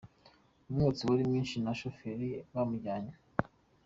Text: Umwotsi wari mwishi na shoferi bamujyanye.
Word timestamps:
Umwotsi 0.69 1.01
wari 1.07 1.23
mwishi 1.29 1.57
na 1.63 1.73
shoferi 1.79 2.29
bamujyanye. 2.53 3.13